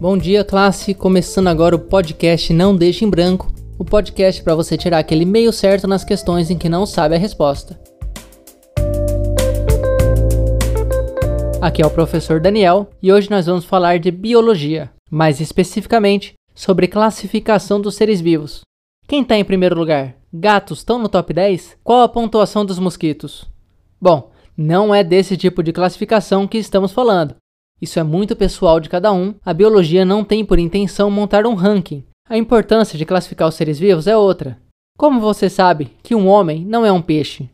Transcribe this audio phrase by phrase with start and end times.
[0.00, 0.94] Bom dia, classe!
[0.94, 5.52] Começando agora o podcast Não Deixe em Branco o podcast para você tirar aquele meio
[5.52, 7.76] certo nas questões em que não sabe a resposta.
[11.60, 16.86] Aqui é o professor Daniel e hoje nós vamos falar de biologia, mais especificamente sobre
[16.86, 18.60] classificação dos seres vivos.
[19.08, 20.14] Quem está em primeiro lugar?
[20.32, 21.76] Gatos estão no top 10?
[21.82, 23.50] Qual a pontuação dos mosquitos?
[24.00, 27.34] Bom, não é desse tipo de classificação que estamos falando.
[27.80, 29.34] Isso é muito pessoal de cada um.
[29.44, 32.04] A biologia não tem por intenção montar um ranking.
[32.28, 34.58] A importância de classificar os seres vivos é outra.
[34.98, 37.48] Como você sabe que um homem não é um peixe?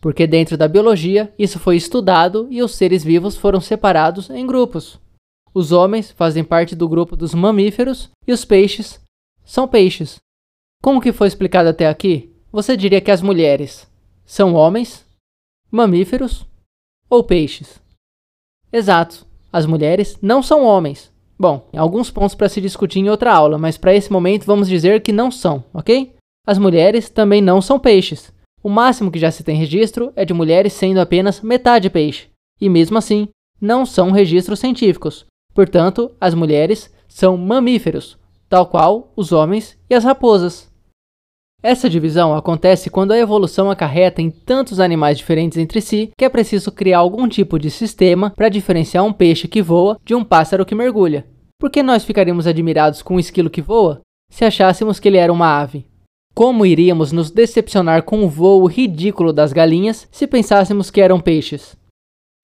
[0.00, 4.98] Porque dentro da biologia isso foi estudado e os seres vivos foram separados em grupos.
[5.54, 9.00] Os homens fazem parte do grupo dos mamíferos e os peixes
[9.44, 10.16] são peixes.
[10.82, 12.34] Como que foi explicado até aqui?
[12.52, 13.88] Você diria que as mulheres
[14.24, 15.06] são homens,
[15.70, 16.46] mamíferos
[17.08, 17.80] ou peixes?
[18.72, 21.12] Exato, as mulheres não são homens.
[21.38, 25.02] Bom, alguns pontos para se discutir em outra aula, mas para esse momento vamos dizer
[25.02, 26.14] que não são, ok?
[26.46, 28.32] As mulheres também não são peixes.
[28.62, 32.28] O máximo que já se tem registro é de mulheres sendo apenas metade peixe,
[32.60, 33.28] e mesmo assim,
[33.60, 35.26] não são registros científicos.
[35.54, 38.18] Portanto, as mulheres são mamíferos,
[38.48, 40.67] tal qual os homens e as raposas.
[41.60, 46.28] Essa divisão acontece quando a evolução acarreta em tantos animais diferentes entre si que é
[46.28, 50.64] preciso criar algum tipo de sistema para diferenciar um peixe que voa de um pássaro
[50.64, 51.26] que mergulha.
[51.58, 55.32] Por que nós ficaríamos admirados com um esquilo que voa se achássemos que ele era
[55.32, 55.84] uma ave?
[56.32, 61.76] Como iríamos nos decepcionar com o voo ridículo das galinhas se pensássemos que eram peixes?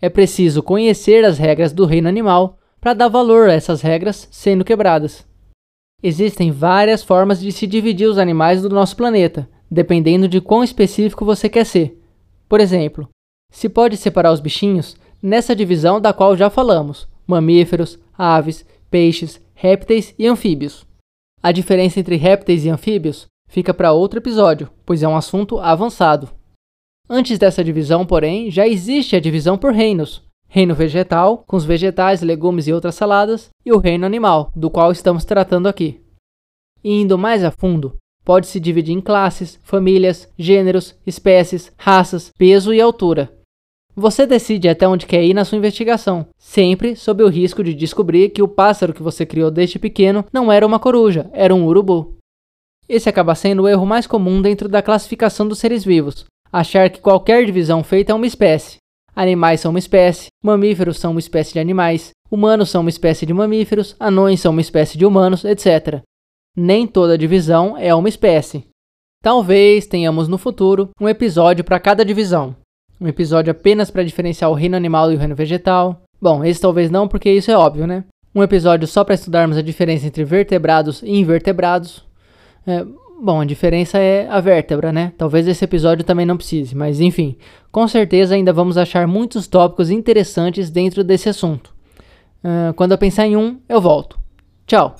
[0.00, 4.64] É preciso conhecer as regras do reino animal para dar valor a essas regras sendo
[4.64, 5.26] quebradas.
[6.02, 11.24] Existem várias formas de se dividir os animais do nosso planeta, dependendo de quão específico
[11.24, 11.96] você quer ser.
[12.48, 13.08] Por exemplo,
[13.52, 20.14] se pode separar os bichinhos nessa divisão da qual já falamos: mamíferos, aves, peixes, répteis
[20.18, 20.84] e anfíbios.
[21.40, 26.30] A diferença entre répteis e anfíbios fica para outro episódio, pois é um assunto avançado.
[27.08, 30.22] Antes dessa divisão, porém, já existe a divisão por reinos,
[30.54, 34.92] reino vegetal, com os vegetais, legumes e outras saladas, e o reino animal, do qual
[34.92, 35.98] estamos tratando aqui.
[36.84, 42.82] E indo mais a fundo, pode-se dividir em classes, famílias, gêneros, espécies, raças, peso e
[42.82, 43.32] altura.
[43.96, 48.28] Você decide até onde quer ir na sua investigação, sempre sob o risco de descobrir
[48.28, 52.18] que o pássaro que você criou desde pequeno não era uma coruja, era um urubu.
[52.86, 57.00] Esse acaba sendo o erro mais comum dentro da classificação dos seres vivos, achar que
[57.00, 58.81] qualquer divisão feita é uma espécie,
[59.14, 63.34] Animais são uma espécie, mamíferos são uma espécie de animais, humanos são uma espécie de
[63.34, 66.00] mamíferos, anões são uma espécie de humanos, etc.
[66.56, 68.66] Nem toda divisão é uma espécie.
[69.22, 72.56] Talvez tenhamos no futuro um episódio para cada divisão.
[73.00, 76.02] Um episódio apenas para diferenciar o reino animal e o reino vegetal.
[76.20, 78.04] Bom, esse talvez não, porque isso é óbvio, né?
[78.34, 82.04] Um episódio só para estudarmos a diferença entre vertebrados e invertebrados.
[82.66, 82.84] É,
[83.24, 85.12] Bom, a diferença é a vértebra, né?
[85.16, 87.36] Talvez esse episódio também não precise, mas enfim,
[87.70, 91.72] com certeza ainda vamos achar muitos tópicos interessantes dentro desse assunto.
[92.42, 94.18] Uh, quando eu pensar em um, eu volto.
[94.66, 94.96] Tchau!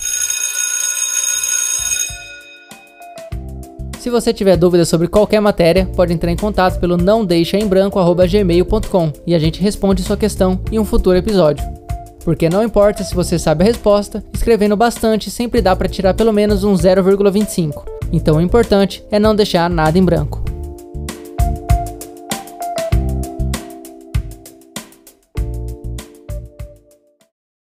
[3.99, 7.67] Se você tiver dúvidas sobre qualquer matéria, pode entrar em contato pelo não deixa em
[7.67, 11.65] branco@gmail.com e a gente responde sua questão em um futuro episódio.
[12.23, 16.31] Porque não importa se você sabe a resposta, escrevendo bastante sempre dá para tirar pelo
[16.31, 17.92] menos um 0,25.
[18.13, 20.52] Então o importante é não deixar nada em branco.